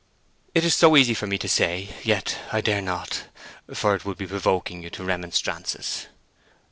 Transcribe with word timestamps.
"It 0.55 0.65
is 0.65 0.73
so 0.73 0.97
easy 0.97 1.13
for 1.13 1.27
me 1.27 1.37
to 1.37 1.47
say, 1.47 1.89
and 1.95 2.05
yet 2.07 2.39
I 2.51 2.59
dare 2.59 2.81
not, 2.81 3.25
for 3.71 3.93
it 3.93 4.03
would 4.03 4.17
be 4.17 4.25
provoking 4.25 4.81
you 4.81 4.89
to 4.89 5.03
remonstrances." 5.03 6.07